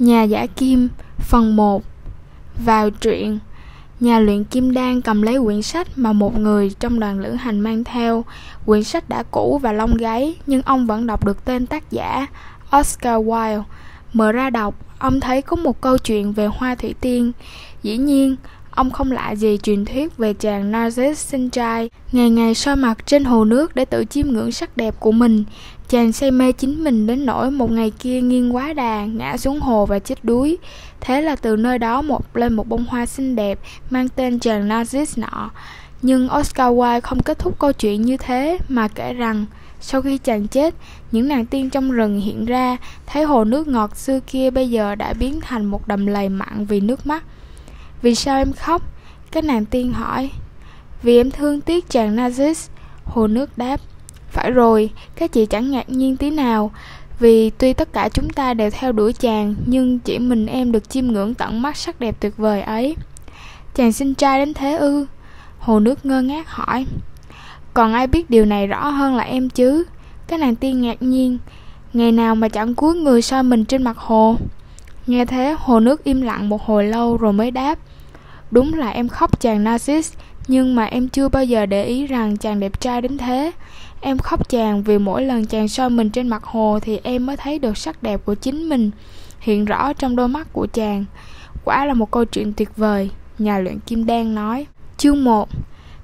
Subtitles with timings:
[0.00, 0.88] Nhà giả kim
[1.18, 1.82] Phần 1
[2.64, 3.38] Vào truyện
[4.00, 7.60] Nhà luyện kim đan cầm lấy quyển sách mà một người trong đoàn lữ hành
[7.60, 8.24] mang theo.
[8.66, 12.26] Quyển sách đã cũ và lông gáy, nhưng ông vẫn đọc được tên tác giả,
[12.76, 13.62] Oscar Wilde.
[14.12, 17.32] Mở ra đọc, ông thấy có một câu chuyện về hoa thủy tiên.
[17.82, 18.36] Dĩ nhiên,
[18.70, 22.98] ông không lạ gì truyền thuyết về chàng Narcissus sinh trai, ngày ngày soi mặt
[23.06, 25.44] trên hồ nước để tự chiêm ngưỡng sắc đẹp của mình.
[25.88, 29.60] Chàng say mê chính mình đến nỗi một ngày kia nghiêng quá đà, ngã xuống
[29.60, 30.58] hồ và chết đuối.
[31.00, 33.58] Thế là từ nơi đó một lên một bông hoa xinh đẹp
[33.90, 35.50] mang tên chàng Narcissus nọ.
[36.02, 39.46] Nhưng Oscar Wilde không kết thúc câu chuyện như thế mà kể rằng
[39.80, 40.74] sau khi chàng chết,
[41.12, 42.76] những nàng tiên trong rừng hiện ra,
[43.06, 46.64] thấy hồ nước ngọt xưa kia bây giờ đã biến thành một đầm lầy mặn
[46.66, 47.24] vì nước mắt.
[48.02, 48.82] Vì sao em khóc?
[49.30, 50.30] Các nàng tiên hỏi.
[51.02, 52.68] Vì em thương tiếc chàng nazis
[53.04, 53.80] hồ nước đáp.
[54.30, 56.70] Phải rồi, các chị chẳng ngạc nhiên tí nào.
[57.18, 60.90] Vì tuy tất cả chúng ta đều theo đuổi chàng Nhưng chỉ mình em được
[60.90, 62.96] chiêm ngưỡng tận mắt sắc đẹp tuyệt vời ấy.
[63.74, 65.06] Chàng sinh trai đến thế ư?
[65.58, 66.86] Hồ nước ngơ ngác hỏi.
[67.74, 69.84] Còn ai biết điều này rõ hơn là em chứ?
[70.26, 71.38] Các nàng tiên ngạc nhiên.
[71.92, 74.36] Ngày nào mà chẳng cúi người soi mình trên mặt hồ?
[75.06, 77.78] Nghe thế hồ nước im lặng một hồi lâu rồi mới đáp.
[78.50, 82.36] Đúng là em khóc chàng Narcissus Nhưng mà em chưa bao giờ để ý rằng
[82.36, 83.52] chàng đẹp trai đến thế
[84.00, 87.36] Em khóc chàng vì mỗi lần chàng soi mình trên mặt hồ thì em mới
[87.36, 88.90] thấy được sắc đẹp của chính mình
[89.40, 91.04] hiện rõ trong đôi mắt của chàng.
[91.64, 94.66] Quả là một câu chuyện tuyệt vời, nhà luyện kim đan nói.
[94.96, 95.48] Chương 1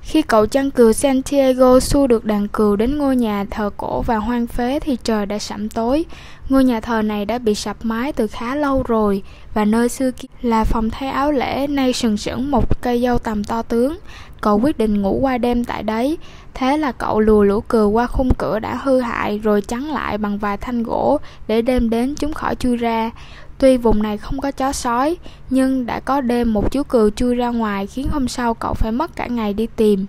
[0.08, 4.16] khi cậu chăn cừu Santiago xua được đàn cừu đến ngôi nhà thờ cổ và
[4.16, 6.04] hoang phế thì trời đã sẩm tối.
[6.48, 9.22] Ngôi nhà thờ này đã bị sập mái từ khá lâu rồi
[9.54, 13.18] và nơi xưa kia là phòng thay áo lễ, nay sừng sững một cây dâu
[13.18, 13.98] tầm to tướng.
[14.46, 16.18] Cậu quyết định ngủ qua đêm tại đấy,
[16.54, 20.18] thế là cậu lùa lũ cừu qua khung cửa đã hư hại rồi chắn lại
[20.18, 23.10] bằng vài thanh gỗ để đêm đến chúng khỏi chui ra.
[23.58, 25.16] Tuy vùng này không có chó sói,
[25.50, 28.92] nhưng đã có đêm một chú cừu chui ra ngoài khiến hôm sau cậu phải
[28.92, 30.06] mất cả ngày đi tìm.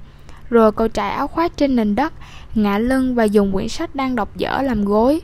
[0.50, 2.14] Rồi cậu trải áo khoác trên nền đất,
[2.56, 5.22] ngã lưng và dùng quyển sách đang đọc dở làm gối.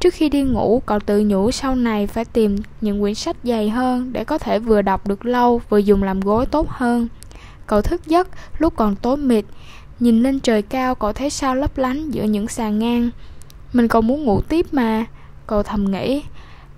[0.00, 3.70] Trước khi đi ngủ, cậu tự nhủ sau này phải tìm những quyển sách dày
[3.70, 7.08] hơn để có thể vừa đọc được lâu vừa dùng làm gối tốt hơn.
[7.66, 8.28] Cậu thức giấc,
[8.58, 9.44] lúc còn tối mịt,
[10.00, 13.10] Nhìn lên trời cao cậu thấy sao lấp lánh giữa những sàn ngang.
[13.72, 15.04] Mình còn muốn ngủ tiếp mà.
[15.46, 16.22] Cậu thầm nghĩ,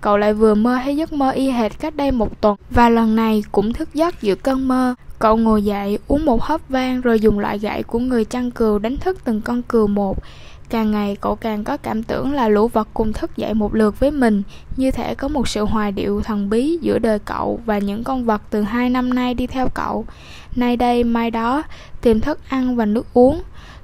[0.01, 2.55] Cậu lại vừa mơ thấy giấc mơ y hệt cách đây một tuần.
[2.69, 4.95] Và lần này cũng thức giấc giữa cơn mơ.
[5.19, 8.79] Cậu ngồi dậy, uống một hớp vang Rồi dùng loại gậy của người chăn cừu
[8.79, 10.17] đánh thức từng con cừu một.
[10.69, 13.99] Càng ngày cậu càng có cảm tưởng là lũ vật cùng thức dậy một lượt
[13.99, 14.43] với mình
[14.77, 18.25] Như thể có một sự hòa điệu thần bí giữa đời cậu và những con
[18.25, 20.05] vật từ hai năm nay đi theo cậu.
[20.55, 21.63] Nay đây mai đó
[22.01, 23.41] tìm thức ăn và nước uống.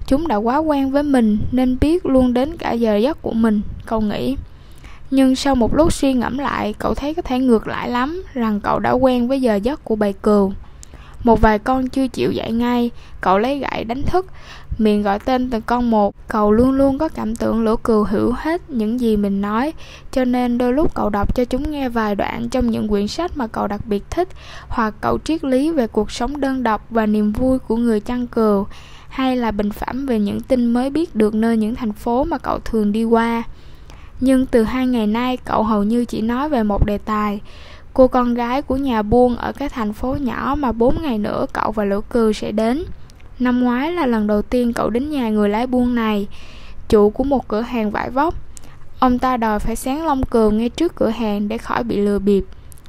[0.08, 3.62] Chúng đã quá quen với mình nên biết luôn đến cả giờ giấc của mình,
[3.86, 4.38] cậu nghĩ.
[5.12, 8.60] Nhưng sau một lúc suy ngẫm lại, cậu thấy có thể ngược lại lắm Rằng
[8.60, 10.54] cậu đã quen với giờ giấc của bầy cừu
[11.26, 12.92] một vài con chưa chịu dậy ngay,
[13.22, 14.26] cậu lấy gậy đánh thức,
[14.78, 16.16] miệng gọi tên từng con một.
[16.28, 19.74] Cậu luôn luôn có cảm tưởng lũ cừu hiểu hết những gì mình nói,
[20.12, 23.38] cho nên đôi lúc cậu đọc cho chúng nghe vài đoạn trong những quyển sách
[23.38, 24.28] mà cậu đặc biệt thích,
[24.68, 28.28] hoặc cậu triết lý về cuộc sống đơn độc và niềm vui của người chăn
[28.28, 28.66] cừu,
[29.10, 32.38] hay là bình phẩm về những tin mới biết được nơi những thành phố mà
[32.38, 33.44] cậu thường đi qua.
[34.20, 37.42] Nhưng từ hai ngày nay cậu hầu như chỉ nói về một đề tài
[37.96, 41.46] cô con gái của nhà buôn ở cái thành phố nhỏ mà bốn ngày nữa
[41.54, 42.84] cậu và Lữ Cừ sẽ đến.
[43.40, 46.28] Năm ngoái là lần đầu tiên cậu đến nhà người lái buôn này,
[46.90, 48.34] chủ của một cửa hàng vải vóc.
[49.00, 52.20] Ông ta đòi phải sáng lông cường ngay trước cửa hàng để khỏi bị lừa
[52.20, 52.46] bịp.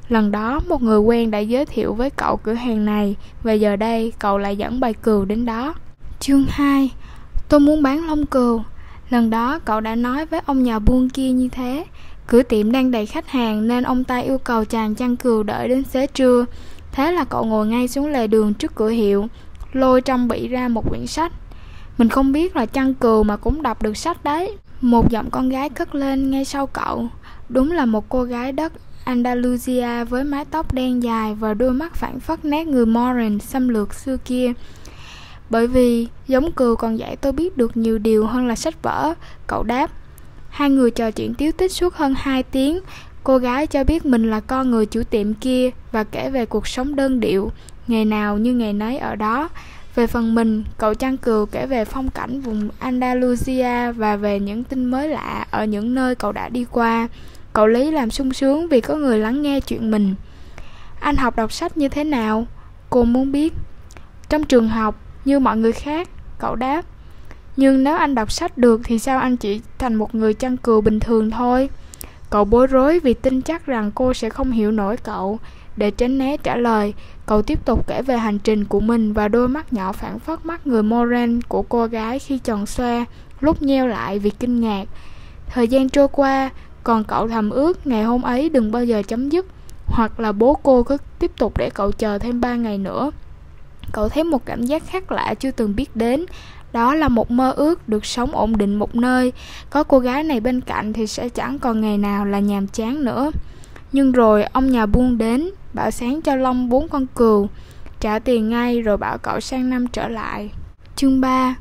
[0.08, 3.76] Lần đó, một người quen đã giới thiệu với cậu cửa hàng này và giờ
[3.76, 5.74] đây cậu lại dẫn bài cừu đến đó.
[6.20, 6.90] Chương 2
[7.48, 8.62] Tôi muốn bán lông cừu.
[9.10, 11.84] Lần đó cậu đã nói với ông nhà buôn kia như thế
[12.26, 15.68] Cửa tiệm đang đầy khách hàng nên ông ta yêu cầu chàng chăn cừu đợi
[15.68, 16.44] đến xế trưa.
[16.92, 19.28] Thế là cậu ngồi ngay xuống lề đường trước cửa hiệu,
[19.72, 21.32] lôi trong bị ra một quyển sách.
[21.98, 24.56] Mình không biết là chăn cừu mà cũng đọc được sách đấy.
[24.80, 27.08] Một giọng con gái cất lên ngay sau cậu.
[27.48, 28.72] Đúng là một cô gái đất
[29.04, 33.68] Andalusia với mái tóc đen dài và đôi mắt phản phất nét người Moran xâm
[33.68, 34.52] lược xưa kia.
[35.50, 39.14] Bởi vì giống cừu còn dạy tôi biết được nhiều điều hơn là sách vở,
[39.46, 39.90] cậu đáp.
[40.56, 42.80] Hai người trò chuyện tiếu tích suốt hơn 2 tiếng.
[43.24, 46.66] Cô gái cho biết mình là con người chủ tiệm kia và kể về cuộc
[46.66, 47.52] sống đơn điệu,
[47.86, 49.48] ngày nào như ngày nấy ở đó.
[49.94, 54.64] Về phần mình, cậu Trăng cừu kể về phong cảnh vùng Andalusia và về những
[54.64, 57.08] tin mới lạ ở những nơi cậu đã đi qua.
[57.52, 60.14] Cậu Lý làm sung sướng vì có người lắng nghe chuyện mình.
[61.00, 62.46] Anh học đọc sách như thế nào?
[62.90, 63.52] Cô muốn biết.
[64.28, 66.82] Trong trường học, như mọi người khác, cậu đáp.
[67.56, 70.80] Nhưng nếu anh đọc sách được thì sao anh chỉ thành một người chăn cừu
[70.80, 71.68] bình thường thôi?
[72.30, 75.38] Cậu bối rối vì tin chắc rằng cô sẽ không hiểu nổi cậu.
[75.76, 76.94] Để tránh né trả lời,
[77.26, 80.46] cậu tiếp tục kể về hành trình của mình và đôi mắt nhỏ phản phất
[80.46, 83.04] mắt người Moran của cô gái khi tròn xoe,
[83.40, 84.88] lúc nheo lại vì kinh ngạc.
[85.46, 86.50] Thời gian trôi qua,
[86.84, 89.46] còn cậu thầm ước ngày hôm ấy đừng bao giờ chấm dứt,
[89.86, 93.10] hoặc là bố cô cứ tiếp tục để cậu chờ thêm ba ngày nữa.
[93.92, 96.26] Cậu thấy một cảm giác khác lạ chưa từng biết đến,
[96.76, 99.32] đó là một mơ ước được sống ổn định một nơi.
[99.70, 103.04] Có cô gái này bên cạnh thì sẽ chẳng còn ngày nào là nhàm chán
[103.04, 103.30] nữa.
[103.92, 107.48] Nhưng rồi ông nhà buôn đến Bảo sáng cho Long bốn con cừu
[108.00, 110.50] Trả tiền ngay rồi bảo cậu sang năm trở lại.
[110.96, 111.54] Chương 3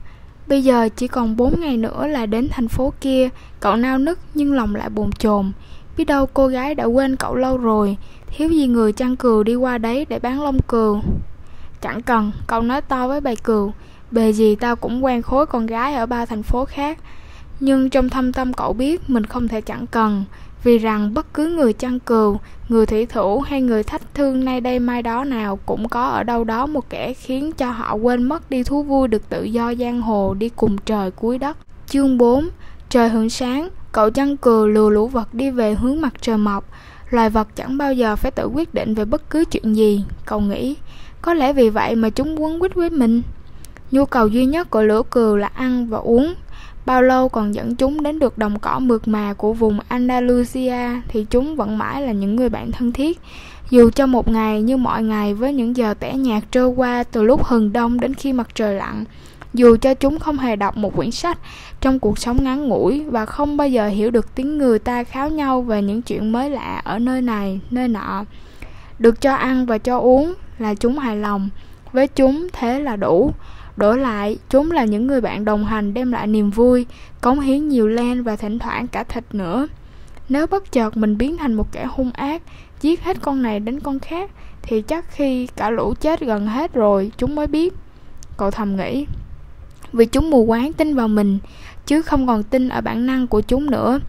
[0.48, 3.30] Bây giờ chỉ còn 4 ngày nữa là đến thành phố kia.
[3.60, 5.52] Cậu nao nức nhưng lòng lại bồn chồn.
[5.98, 7.98] Biết đâu cô gái đã quên cậu lâu rồi.
[8.28, 11.02] Thiếu gì người chăn cừu đi qua đấy để bán lông cừu.
[11.82, 13.72] Chẳng cần, cậu nói to với bầy cừu.
[14.16, 16.98] Bề gì tao cũng quen khối con gái ở ba thành phố khác.
[17.60, 20.24] Nhưng trong thâm tâm cậu biết mình không thể chẳng cần
[20.64, 22.40] Vì rằng bất cứ người chăn cừu,
[22.70, 26.24] người thủy thủ hay người thách thương nay đây mai đó nào Cũng có ở
[26.24, 29.74] đâu đó một kẻ khiến cho họ quên mất đi thú vui được tự do
[29.76, 31.58] giang hồ đi cùng trời cuối đất.
[31.88, 32.50] Chương 4
[32.90, 36.70] Trời hưởng sáng, cậu chăn cừu lừa lũ vật đi về hướng mặt trời mọc.
[37.10, 40.40] Loài vật chẳng bao giờ phải tự quyết định về bất cứ chuyện gì, cậu
[40.40, 40.76] nghĩ.
[41.22, 43.22] Có lẽ vì vậy mà chúng quấn quýt với mình.
[43.96, 46.34] Nhu cầu duy nhất của lũ cừu là ăn và uống.
[46.86, 51.26] Bao lâu còn dẫn chúng đến được đồng cỏ mượt mà của vùng Andalusia thì
[51.30, 53.20] chúng vẫn mãi là những người bạn thân thiết.
[53.70, 57.24] Dù cho một ngày như mọi ngày với những giờ tẻ nhạt trôi qua từ
[57.24, 59.04] lúc hừng đông đến khi mặt trời lặn,
[59.54, 61.38] dù cho chúng không hề đọc một quyển sách
[61.82, 65.30] trong cuộc sống ngắn ngủi và không bao giờ hiểu được tiếng người ta kháo
[65.30, 68.26] nhau về những chuyện mới lạ ở nơi này, nơi nọ.
[69.00, 71.50] Được cho ăn và cho uống là chúng hài lòng,
[71.92, 73.32] với chúng thế là đủ.
[73.78, 76.86] Đổi lại, chúng là những người bạn đồng hành đem lại niềm vui,
[77.22, 79.68] cống hiến nhiều len và thỉnh thoảng cả thịt nữa.
[80.30, 82.42] Nếu bất chợt mình biến thành một kẻ hung ác,
[82.82, 84.32] giết hết con này đến con khác,
[84.62, 87.74] thì chắc khi cả lũ chết gần hết rồi, chúng mới biết.
[88.38, 89.06] Cậu thầm nghĩ.
[89.94, 91.40] Vì chúng mù quáng tin vào mình,
[91.86, 94.00] chứ không còn tin ở bản năng của chúng nữa.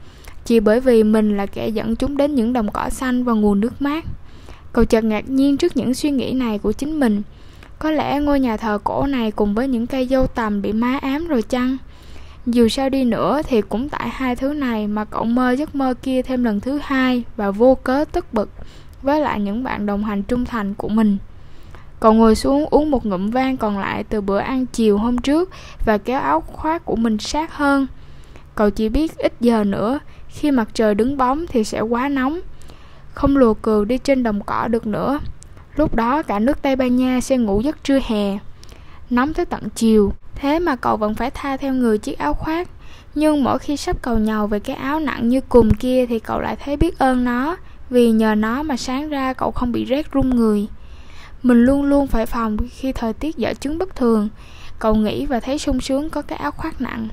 [0.45, 3.61] Chỉ bởi vì mình là kẻ dẫn chúng đến những đồng cỏ xanh và nguồn
[3.61, 4.05] nước mát.
[4.73, 7.23] Cậu chợt ngạc nhiên trước những suy nghĩ này của chính mình.
[7.79, 10.99] Có lẽ ngôi nhà thờ cổ này cùng với những cây dâu tằm bị má
[11.03, 11.77] ám rồi chăng?
[12.47, 15.95] Dù sao đi nữa thì cũng tại hai thứ này mà cậu mơ giấc mơ
[16.03, 18.51] kia thêm lần thứ hai và vô cớ tức bực
[19.03, 21.17] với lại những bạn đồng hành trung thành của mình.
[22.01, 25.51] Cậu ngồi xuống uống một ngụm vang còn lại từ bữa ăn chiều hôm trước
[25.85, 27.87] và kéo áo khoác của mình sát hơn.
[28.55, 32.41] Cậu chỉ biết ít giờ nữa, khi mặt trời đứng bóng thì sẽ quá nóng.
[33.15, 35.19] Không lùa cừu đi trên đồng cỏ được nữa.
[35.77, 38.39] Lúc đó cả nước Tây Ban Nha sẽ ngủ giấc trưa hè.
[39.11, 42.69] Nóng tới tận chiều, Thế mà cậu vẫn phải tha theo người chiếc áo khoác.
[43.15, 46.41] Nhưng mỗi khi sắp cầu nhau về cái áo nặng như cùng kia Thì cậu
[46.41, 47.57] lại thấy biết ơn nó,
[47.91, 50.67] Vì nhờ nó mà sáng ra cậu không bị rét run người.
[51.43, 54.29] Mình luôn luôn phải phòng khi thời tiết dở chứng bất thường.
[54.79, 57.09] Cậu nghĩ và thấy sung sướng có cái áo khoác nặng.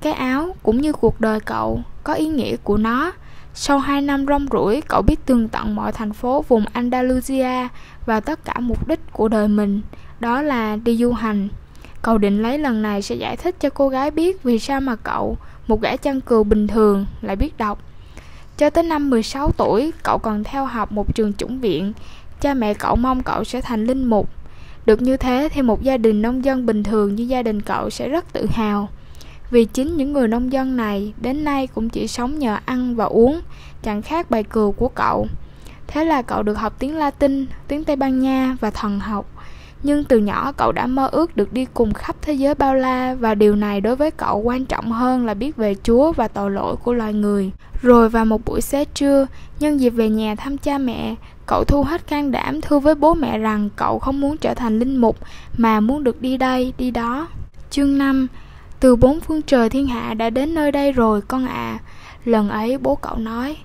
[0.00, 3.12] Cái áo, cũng như cuộc đời cậu, Có ý nghĩa của nó
[3.56, 7.68] sau 2 năm rong ruổi, cậu biết tường tận mọi thành phố vùng Andalusia
[8.06, 9.80] và tất cả mục đích của đời mình,
[10.20, 11.48] đó là đi du hành.
[12.02, 14.96] Cậu định lấy lần này sẽ giải thích cho cô gái biết vì sao mà
[14.96, 15.36] cậu,
[15.66, 17.78] một gã chăn cừu bình thường, lại biết đọc.
[18.58, 21.92] Cho tới năm 16 tuổi, cậu còn theo học một trường chủng viện.
[22.40, 24.28] Cha mẹ cậu mong cậu sẽ thành linh mục.
[24.86, 27.90] Được như thế thì một gia đình nông dân bình thường như gia đình cậu
[27.90, 28.88] sẽ rất tự hào.
[29.54, 33.04] Vì chính những người nông dân này đến nay cũng chỉ sống nhờ ăn và
[33.04, 33.40] uống,
[33.82, 35.26] chẳng khác bài cừu của cậu.
[35.86, 39.26] Thế là cậu được học tiếng Latin, tiếng Tây Ban Nha và thần học.
[39.82, 43.14] Nhưng từ nhỏ cậu đã mơ ước được đi cùng khắp thế giới bao la
[43.14, 46.50] và điều này đối với cậu quan trọng hơn là biết về Chúa và tội
[46.50, 47.50] lỗi của loài người.
[47.82, 49.26] Rồi vào một buổi xế trưa,
[49.60, 51.14] nhân dịp về nhà thăm cha mẹ,
[51.46, 54.78] cậu thu hết can đảm thưa với bố mẹ rằng cậu không muốn trở thành
[54.78, 55.16] linh mục
[55.56, 57.28] mà muốn được đi đây, đi đó.
[57.70, 58.28] Chương 5
[58.84, 61.52] từ bốn phương trời thiên hạ đã đến nơi đây rồi, con ạ.
[61.52, 61.78] À.
[62.24, 63.56] Lần ấy bố cậu nói,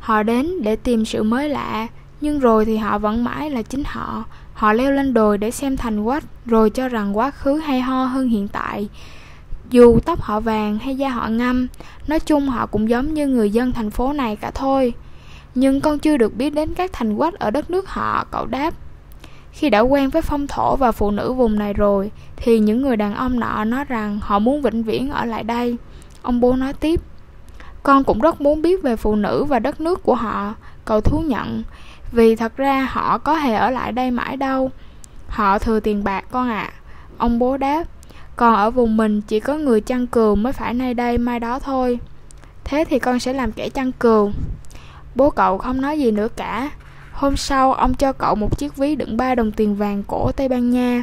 [0.00, 1.86] Họ đến để tìm sự mới lạ,
[2.20, 4.24] Nhưng rồi thì họ vẫn mãi là chính họ.
[4.54, 8.04] Họ leo lên đồi để xem thành quách, Rồi cho rằng quá khứ hay ho
[8.04, 8.88] hơn hiện tại.
[9.70, 11.66] Dù tóc họ vàng hay da họ ngâm,
[12.06, 14.94] Nói chung họ cũng giống như người dân thành phố này cả thôi.
[15.54, 18.74] Nhưng con chưa được biết đến các thành quách ở đất nước họ, Cậu đáp
[19.52, 22.96] khi đã quen với phong thổ và phụ nữ vùng này rồi, thì những người
[22.96, 25.76] đàn ông nọ nói rằng họ muốn vĩnh viễn ở lại đây.
[26.22, 27.00] Ông bố nói tiếp,
[27.82, 30.54] con cũng rất muốn biết về phụ nữ và đất nước của họ,
[30.84, 31.62] cậu thú nhận,
[32.12, 34.70] vì thật ra họ có hề ở lại đây mãi đâu.
[35.28, 36.70] Họ thừa tiền bạc con ạ.
[36.72, 36.72] À.
[37.18, 37.84] Ông bố đáp,
[38.36, 41.58] còn ở vùng mình chỉ có người chăn cừu mới phải nay đây mai đó
[41.58, 41.98] thôi.
[42.64, 44.32] Thế thì con sẽ làm kẻ chăn cừu
[45.14, 46.70] Bố cậu không nói gì nữa cả
[47.22, 50.48] Hôm sau, ông cho cậu một chiếc ví đựng ba đồng tiền vàng cổ Tây
[50.48, 51.02] Ban Nha.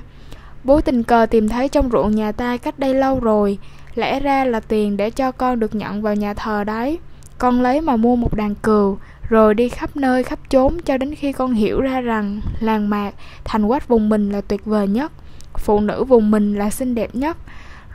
[0.63, 3.57] Bố tình cờ tìm thấy trong ruộng nhà ta cách đây lâu rồi,
[3.95, 6.99] lẽ ra là tiền để cho con được nhận vào nhà thờ đấy.
[7.37, 8.97] Con lấy mà mua một đàn cừu,
[9.29, 13.11] rồi đi khắp nơi khắp chốn cho đến khi con hiểu ra rằng làng mạc,
[13.43, 15.11] thành quách vùng mình là tuyệt vời nhất,
[15.57, 17.37] phụ nữ vùng mình là xinh đẹp nhất.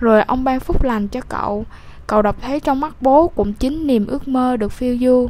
[0.01, 1.65] Rồi ông ban phúc lành cho cậu,
[2.07, 5.29] cậu đọc thấy trong mắt bố cũng chính niềm ước mơ được phiêu du.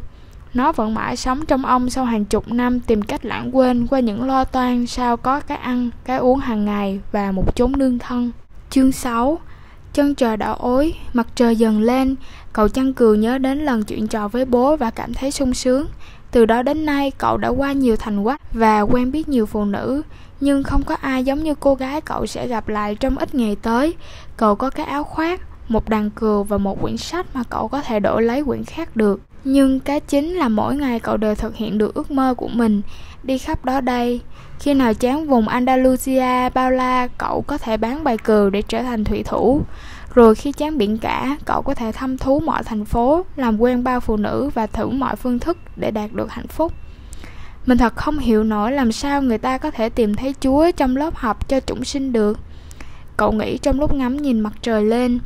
[0.54, 4.00] Nó vẫn mãi sống trong ông sau hàng chục năm tìm cách lãng quên qua
[4.00, 7.98] những lo toan sao có cái ăn, cái uống hàng ngày và một chốn nương
[7.98, 8.30] thân.
[8.70, 9.38] Chương 6
[9.92, 12.16] Chân trời đỏ ối, mặt trời dần lên,
[12.52, 15.86] cậu chăn cừu nhớ đến lần chuyện trò với bố và cảm thấy sung sướng.
[16.30, 19.64] Từ đó đến nay, cậu đã qua nhiều thành quách và quen biết nhiều phụ
[19.64, 20.02] nữ,
[20.40, 23.56] nhưng không có ai giống như cô gái cậu sẽ gặp lại trong ít ngày
[23.62, 23.94] tới.
[24.36, 27.82] Cậu có cái áo khoác, một đàn cừu và một quyển sách mà cậu có
[27.82, 29.20] thể đổi lấy quyển khác được.
[29.44, 32.82] Nhưng cái chính là mỗi ngày cậu đều thực hiện được ước mơ của mình,
[33.22, 34.20] đi khắp đó đây.
[34.60, 38.82] Khi nào chán vùng Andalusia, bao la, cậu có thể bán bài cừu để trở
[38.82, 39.60] thành thủy thủ.
[40.14, 43.84] Rồi khi chán biển cả, cậu có thể thăm thú mọi thành phố, làm quen
[43.84, 46.72] bao phụ nữ và thử mọi phương thức để đạt được hạnh phúc.
[47.66, 50.96] Mình thật không hiểu nổi làm sao người ta có thể tìm thấy Chúa trong
[50.96, 52.38] lớp học cho chúng sinh được.
[53.16, 55.18] Cậu nghĩ trong lúc ngắm nhìn mặt trời lên,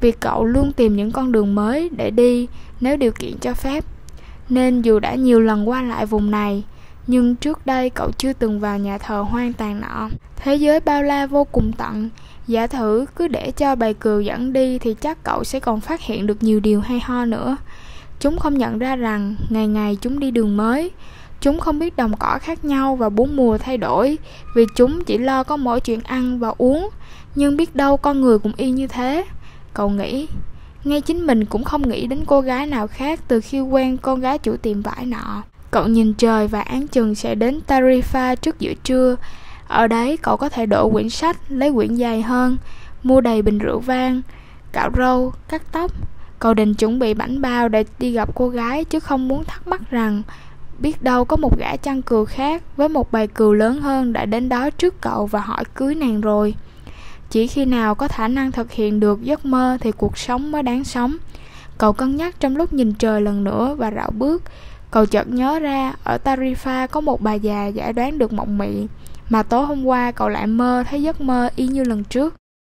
[0.00, 2.46] vì cậu luôn tìm những con đường mới để đi
[2.80, 3.84] nếu điều kiện cho phép.
[4.48, 6.64] Nên dù đã nhiều lần qua lại vùng này,
[7.06, 10.08] nhưng trước đây cậu chưa từng vào nhà thờ hoang tàn nọ.
[10.36, 12.10] Thế giới bao la vô cùng tận,
[12.46, 16.00] giả thử cứ để cho bầy cừu dẫn đi thì chắc cậu sẽ còn phát
[16.00, 17.56] hiện được nhiều điều hay ho nữa.
[18.20, 20.90] Chúng không nhận ra rằng ngày ngày chúng đi đường mới,
[21.40, 24.18] chúng không biết đồng cỏ khác nhau và bốn mùa thay đổi
[24.54, 26.88] vì chúng chỉ lo có mỗi chuyện ăn và uống,
[27.34, 29.24] nhưng biết đâu con người cũng y như thế.
[29.78, 30.28] Cậu nghĩ,
[30.84, 34.20] ngay chính mình cũng không nghĩ đến cô gái nào khác từ khi quen con
[34.20, 35.42] gái chủ tiệm vải nọ.
[35.70, 39.16] Cậu nhìn trời và án chừng sẽ đến Tarifa trước giữa trưa.
[39.68, 42.56] Ở đấy cậu có thể đổ quyển sách, lấy quyển dài hơn,
[43.02, 44.22] mua đầy bình rượu vang,
[44.72, 45.92] cạo râu, cắt tóc.
[46.38, 49.68] Cậu định chuẩn bị bảnh bao để đi gặp cô gái chứ không muốn thắc
[49.68, 50.22] mắc rằng
[50.78, 54.24] biết đâu có một gã chăn cừu khác với một bầy cừu lớn hơn đã
[54.24, 56.54] đến đó trước cậu và hỏi cưới nàng rồi.
[57.30, 60.62] Chỉ khi nào có khả năng thực hiện được giấc mơ thì cuộc sống mới
[60.62, 61.16] đáng sống.
[61.78, 64.42] Cậu cân nhắc trong lúc nhìn trời lần nữa và rảo bước.
[64.90, 68.86] Cậu chợt nhớ ra, ở Tarifa có một bà già giải đoán được mộng mị,
[69.28, 72.34] mà tối hôm qua cậu lại mơ thấy giấc mơ y như lần trước.